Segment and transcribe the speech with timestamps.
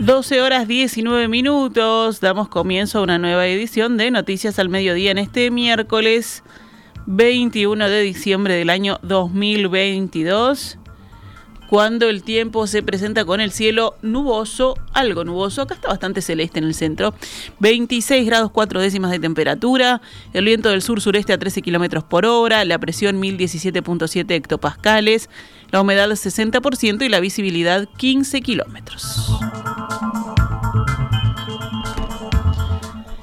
[0.00, 5.18] 12 horas 19 minutos, damos comienzo a una nueva edición de Noticias al Mediodía en
[5.18, 6.42] este miércoles
[7.04, 10.79] 21 de diciembre del año 2022
[11.70, 16.58] cuando el tiempo se presenta con el cielo nuboso, algo nuboso, acá está bastante celeste
[16.58, 17.14] en el centro,
[17.60, 20.02] 26 grados 4 décimas de temperatura,
[20.32, 25.30] el viento del sur-sureste a 13 kilómetros por hora, la presión 1017.7 hectopascales,
[25.70, 29.30] la humedad 60% y la visibilidad 15 kilómetros.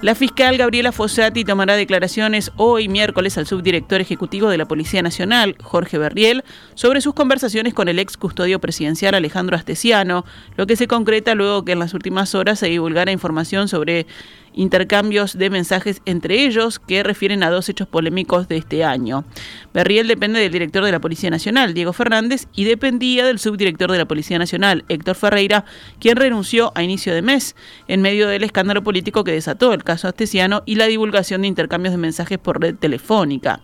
[0.00, 5.56] La fiscal Gabriela Fossati tomará declaraciones hoy miércoles al subdirector ejecutivo de la Policía Nacional,
[5.60, 6.44] Jorge Berriel,
[6.76, 10.24] sobre sus conversaciones con el ex custodio presidencial Alejandro Astesiano,
[10.56, 14.06] lo que se concreta luego que en las últimas horas se divulgara información sobre
[14.54, 19.24] intercambios de mensajes entre ellos que refieren a dos hechos polémicos de este año.
[19.72, 23.98] Berriel depende del director de la Policía Nacional, Diego Fernández, y dependía del subdirector de
[23.98, 25.64] la Policía Nacional, Héctor Ferreira,
[26.00, 27.56] quien renunció a inicio de mes
[27.86, 31.92] en medio del escándalo político que desató el caso Astesiano y la divulgación de intercambios
[31.92, 33.60] de mensajes por red telefónica.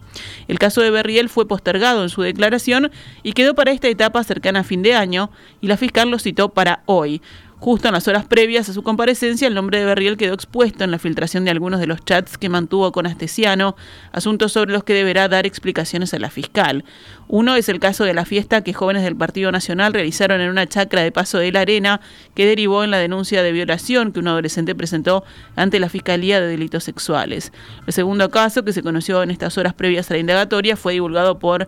[0.49, 2.91] El caso de Berriel fue postergado en su declaración
[3.23, 5.31] y quedó para esta etapa cercana a fin de año
[5.61, 7.21] y la fiscal lo citó para hoy.
[7.65, 10.91] Justo en las horas previas a su comparecencia, el nombre de Berriel quedó expuesto en
[10.91, 13.75] la filtración de algunos de los chats que mantuvo con Astesiano,
[14.13, 16.85] asuntos sobre los que deberá dar explicaciones a la fiscal.
[17.27, 20.67] Uno es el caso de la fiesta que jóvenes del Partido Nacional realizaron en una
[20.67, 22.03] chacra de Paso de la Arena,
[22.35, 25.25] que derivó en la denuncia de violación que un adolescente presentó
[25.57, 27.51] ante la Fiscalía de Delitos Sexuales.
[27.87, 31.39] El segundo caso, que se conoció en estas horas previas a la indagatoria, fue divulgado
[31.39, 31.67] por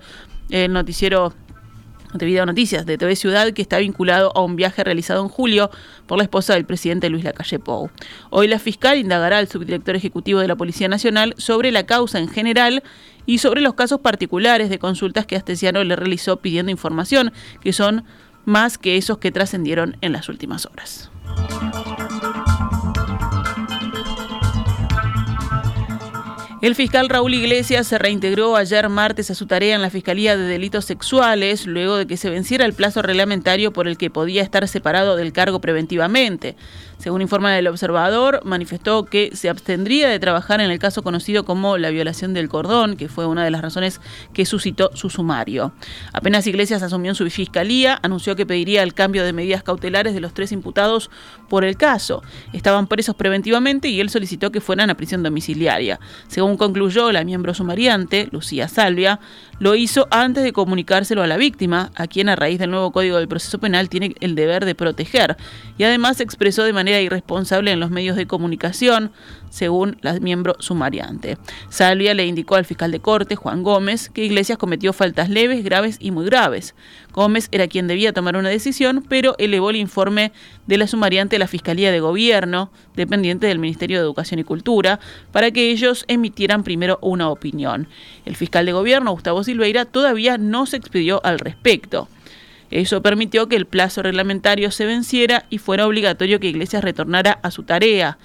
[0.51, 1.33] el noticiero
[2.11, 5.71] Montevideo Noticias de TV Ciudad que está vinculado a un viaje realizado en julio
[6.07, 7.91] por la esposa del presidente Luis Lacalle Pou.
[8.31, 12.29] Hoy la fiscal indagará al subdirector ejecutivo de la Policía Nacional sobre la causa en
[12.29, 12.83] general
[13.27, 18.05] y sobre los casos particulares de consultas que Astesiano le realizó pidiendo información, que son
[18.45, 21.11] más que esos que trascendieron en las últimas horas.
[26.66, 30.49] El fiscal Raúl Iglesias se reintegró ayer martes a su tarea en la Fiscalía de
[30.49, 34.66] Delitos Sexuales luego de que se venciera el plazo reglamentario por el que podía estar
[34.66, 36.56] separado del cargo preventivamente.
[36.99, 41.76] Según informa el observador, manifestó que se abstendría de trabajar en el caso conocido como
[41.76, 44.00] la violación del cordón, que fue una de las razones
[44.32, 45.72] que suscitó su sumario.
[46.12, 50.21] Apenas Iglesias asumió en su fiscalía, anunció que pediría el cambio de medidas cautelares de
[50.21, 51.10] los tres imputados
[51.49, 52.22] por el caso.
[52.53, 56.00] Estaban presos preventivamente y él solicitó que fueran a prisión domiciliaria.
[56.28, 59.21] Según concluyó la miembro sumariante, Lucía Salvia,
[59.59, 63.17] lo hizo antes de comunicárselo a la víctima, a quien a raíz del nuevo Código
[63.17, 65.37] del Proceso Penal tiene el deber de proteger,
[65.78, 69.12] y además expresó de manera irresponsable en los medios de comunicación,
[69.56, 71.39] según la miembro sumariante.
[71.71, 75.97] Salvia le indicó al fiscal de corte, Juan Gómez, que Iglesias cometió faltas leves, graves
[75.99, 76.75] y muy graves.
[77.12, 80.33] Gómez era quien debía tomar una decisión, pero elevó el informe
[80.67, 85.00] de la sumariante a la Fiscalía de Gobierno, dependiente del Ministerio de Educación y Cultura,
[85.33, 87.88] para que ellos emitieran primero una opinión.
[88.27, 92.09] El fiscal de Gobierno, Gustavo Silveira, todavía no se expidió al respecto.
[92.71, 97.50] Eso permitió que el plazo reglamentario se venciera y fuera obligatorio que Iglesias retornara a
[97.50, 98.19] su tarea.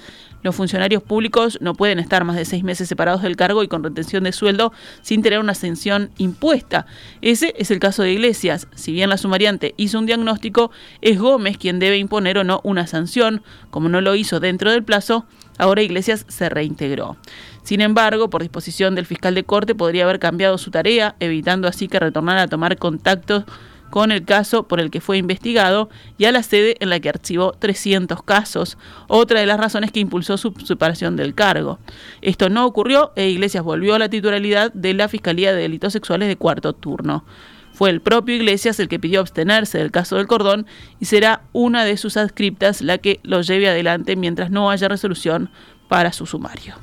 [0.44, 3.84] Los funcionarios públicos no pueden estar más de seis meses separados del cargo y con
[3.84, 6.85] retención de sueldo sin tener una ascensión impuesta.
[7.22, 8.68] Ese es el caso de Iglesias.
[8.75, 12.88] Si bien la sumariante hizo un diagnóstico, es Gómez quien debe imponer o no una
[12.88, 13.44] sanción.
[13.69, 15.25] Como no lo hizo dentro del plazo,
[15.57, 17.18] ahora Iglesias se reintegró.
[17.63, 21.88] Sin embargo, por disposición del fiscal de corte, podría haber cambiado su tarea, evitando así
[21.88, 23.44] que retornara a tomar contactos
[23.91, 27.09] con el caso por el que fue investigado y a la sede en la que
[27.09, 31.78] archivó 300 casos, otra de las razones que impulsó su separación del cargo.
[32.22, 36.28] Esto no ocurrió e Iglesias volvió a la titularidad de la Fiscalía de Delitos Sexuales
[36.28, 37.24] de cuarto turno.
[37.74, 40.66] Fue el propio Iglesias el que pidió abstenerse del caso del cordón
[41.00, 45.50] y será una de sus adscriptas la que lo lleve adelante mientras no haya resolución
[45.88, 46.75] para su sumario.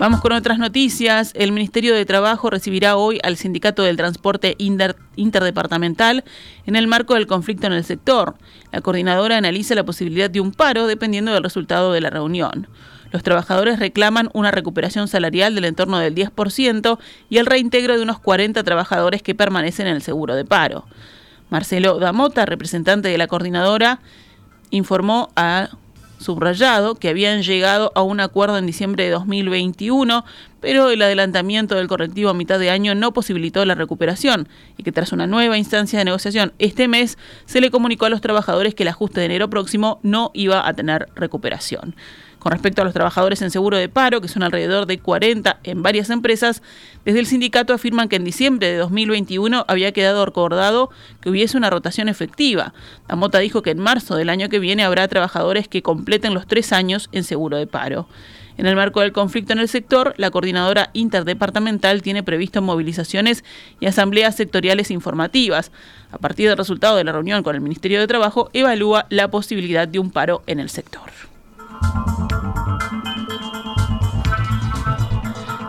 [0.00, 1.32] Vamos con otras noticias.
[1.36, 6.24] El Ministerio de Trabajo recibirá hoy al Sindicato del Transporte Interdepartamental
[6.64, 8.34] en el marco del conflicto en el sector.
[8.72, 12.66] La coordinadora analiza la posibilidad de un paro dependiendo del resultado de la reunión.
[13.12, 16.98] Los trabajadores reclaman una recuperación salarial del entorno del 10%
[17.28, 20.86] y el reintegro de unos 40 trabajadores que permanecen en el seguro de paro.
[21.50, 24.00] Marcelo Damota, representante de la coordinadora,
[24.70, 25.68] informó a
[26.20, 30.24] subrayado que habían llegado a un acuerdo en diciembre de 2021,
[30.60, 34.46] pero el adelantamiento del correctivo a mitad de año no posibilitó la recuperación
[34.76, 38.20] y que tras una nueva instancia de negociación este mes se le comunicó a los
[38.20, 41.96] trabajadores que el ajuste de enero próximo no iba a tener recuperación.
[42.40, 45.82] Con respecto a los trabajadores en seguro de paro, que son alrededor de 40 en
[45.82, 46.62] varias empresas,
[47.04, 50.88] desde el sindicato afirman que en diciembre de 2021 había quedado acordado
[51.20, 52.72] que hubiese una rotación efectiva.
[53.10, 56.46] La Mota dijo que en marzo del año que viene habrá trabajadores que completen los
[56.46, 58.08] tres años en seguro de paro.
[58.56, 63.44] En el marco del conflicto en el sector, la coordinadora interdepartamental tiene previsto movilizaciones
[63.80, 65.72] y asambleas sectoriales informativas.
[66.10, 69.86] A partir del resultado de la reunión con el Ministerio de Trabajo, evalúa la posibilidad
[69.86, 71.10] de un paro en el sector.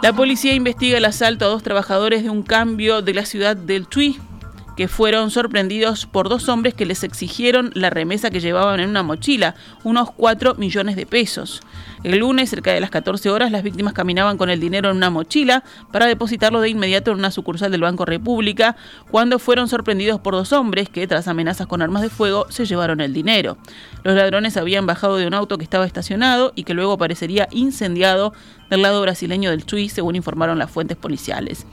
[0.01, 3.85] La policía investiga el asalto a dos trabajadores de un cambio de la ciudad del
[3.85, 4.19] Tui,
[4.75, 9.03] que fueron sorprendidos por dos hombres que les exigieron la remesa que llevaban en una
[9.03, 9.53] mochila,
[9.83, 11.61] unos 4 millones de pesos.
[12.03, 15.11] El lunes, cerca de las 14 horas, las víctimas caminaban con el dinero en una
[15.11, 18.75] mochila para depositarlo de inmediato en una sucursal del Banco República,
[19.11, 23.01] cuando fueron sorprendidos por dos hombres que, tras amenazas con armas de fuego, se llevaron
[23.01, 23.57] el dinero.
[24.03, 28.33] Los ladrones habían bajado de un auto que estaba estacionado y que luego parecería incendiado
[28.71, 31.67] del lado brasileño del Chuy, según informaron las fuentes policiales.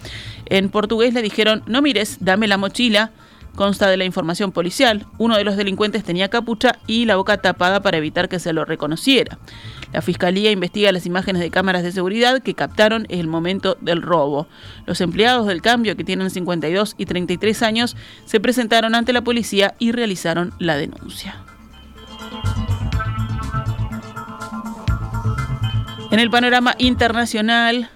[0.46, 3.12] En portugués le dijeron, no mires, dame la mochila.
[3.54, 5.06] Consta de la información policial.
[5.18, 8.64] Uno de los delincuentes tenía capucha y la boca tapada para evitar que se lo
[8.64, 9.38] reconociera.
[9.92, 14.46] La fiscalía investiga las imágenes de cámaras de seguridad que captaron el momento del robo.
[14.86, 17.96] Los empleados del cambio, que tienen 52 y 33 años,
[18.26, 21.42] se presentaron ante la policía y realizaron la denuncia.
[26.10, 27.90] En el panorama internacional,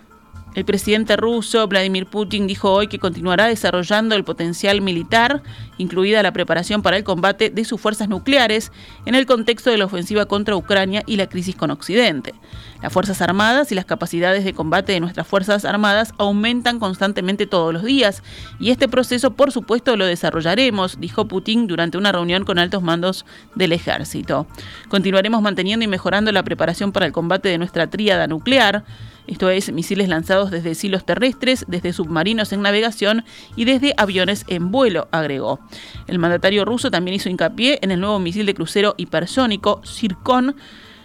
[0.55, 5.43] el presidente ruso Vladimir Putin dijo hoy que continuará desarrollando el potencial militar,
[5.79, 8.71] incluida la preparación para el combate de sus fuerzas nucleares,
[9.07, 12.35] en el contexto de la ofensiva contra Ucrania y la crisis con Occidente.
[12.83, 17.73] Las Fuerzas Armadas y las capacidades de combate de nuestras Fuerzas Armadas aumentan constantemente todos
[17.73, 18.23] los días,
[18.59, 23.25] y este proceso por supuesto lo desarrollaremos, dijo Putin durante una reunión con altos mandos
[23.55, 24.47] del ejército.
[24.89, 28.85] Continuaremos manteniendo y mejorando la preparación para el combate de nuestra tríada nuclear,
[29.27, 33.25] esto es misiles lanzados desde silos terrestres, desde submarinos en navegación
[33.55, 35.61] y desde aviones en vuelo, agregó.
[36.09, 40.57] El mandatario ruso también hizo hincapié en el nuevo misil de crucero hipersónico Zircon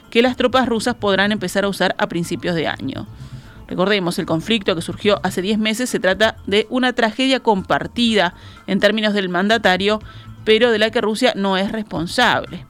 [0.10, 3.08] que las tropas rusas podrán empezar a usar a principios de año.
[3.68, 8.34] Recordemos, el conflicto que surgió hace 10 meses se trata de una tragedia compartida
[8.66, 10.00] en términos del mandatario,
[10.46, 12.66] pero de la que Rusia no es responsable.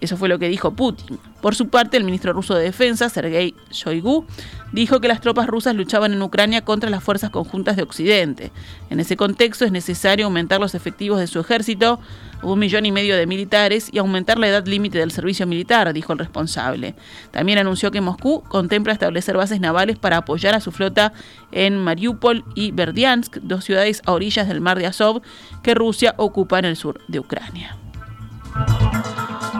[0.00, 1.18] Eso fue lo que dijo Putin.
[1.40, 4.26] Por su parte, el ministro ruso de Defensa, Sergei Shoigu,
[4.72, 8.52] dijo que las tropas rusas luchaban en Ucrania contra las fuerzas conjuntas de Occidente.
[8.90, 12.00] En ese contexto es necesario aumentar los efectivos de su ejército,
[12.42, 16.12] un millón y medio de militares, y aumentar la edad límite del servicio militar, dijo
[16.12, 16.94] el responsable.
[17.30, 21.12] También anunció que Moscú contempla establecer bases navales para apoyar a su flota
[21.50, 25.22] en Mariupol y Berdiansk, dos ciudades a orillas del mar de Azov
[25.62, 27.76] que Rusia ocupa en el sur de Ucrania.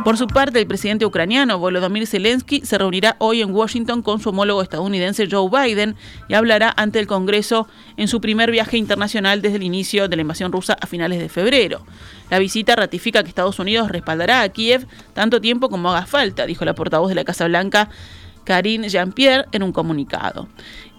[0.09, 4.31] Por su parte, el presidente ucraniano Volodymyr Zelensky se reunirá hoy en Washington con su
[4.31, 5.97] homólogo estadounidense Joe Biden
[6.29, 7.69] y hablará ante el Congreso
[7.99, 11.29] en su primer viaje internacional desde el inicio de la invasión rusa a finales de
[11.29, 11.85] febrero.
[12.31, 16.65] La visita ratifica que Estados Unidos respaldará a Kiev tanto tiempo como haga falta, dijo
[16.65, 17.91] la portavoz de la Casa Blanca
[18.45, 20.49] Karine Jean-Pierre en un comunicado.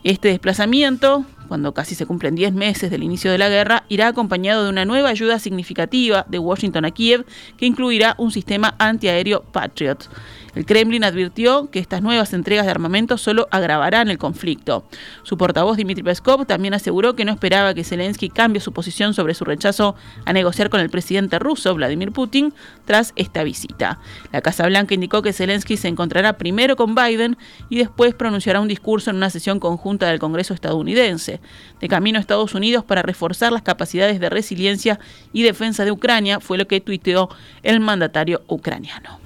[0.04, 4.64] Este desplazamiento, cuando casi se cumplen 10 meses del inicio de la guerra, irá acompañado
[4.64, 7.26] de una nueva ayuda significativa de Washington a Kiev
[7.58, 10.08] que incluirá un sistema antiaéreo Patriot.
[10.56, 14.86] El Kremlin advirtió que estas nuevas entregas de armamento solo agravarán el conflicto.
[15.24, 19.34] Su portavoz Dmitry Peskov también aseguró que no esperaba que Zelensky cambie su posición sobre
[19.34, 22.54] su rechazo a negociar con el presidente ruso Vladimir Putin
[22.86, 24.00] tras esta visita.
[24.32, 27.38] La Casa Blanca indicó que Zelensky se encontrará primero con Biden
[27.70, 31.40] y después pronunciará un discurso en una sesión conjunta del Congreso estadounidense.
[31.80, 35.00] De camino a Estados Unidos para reforzar las capacidades de resiliencia
[35.34, 37.30] y defensa de Ucrania fue lo que tuiteó
[37.64, 39.20] el mandatario ucraniano.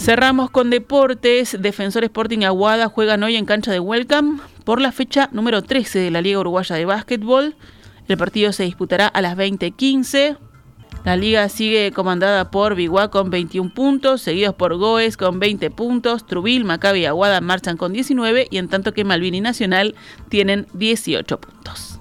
[0.00, 1.58] Cerramos con deportes.
[1.60, 6.10] Defensor Sporting Aguada juegan hoy en cancha de Welcome por la fecha número 13 de
[6.10, 7.54] la Liga Uruguaya de Básquetbol.
[8.08, 10.38] El partido se disputará a las 20:15.
[11.04, 16.26] La liga sigue comandada por Biguá con 21 puntos, seguidos por Goes con 20 puntos,
[16.26, 19.94] Trubil, Maccabi y Aguada marchan con 19 y en tanto que Malvin y Nacional
[20.30, 22.00] tienen 18 puntos.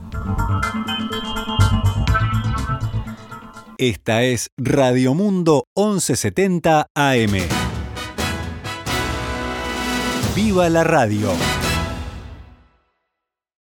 [3.77, 7.58] Esta es Radio Mundo 1170 AM.
[10.41, 11.58] ¡Viva la radio!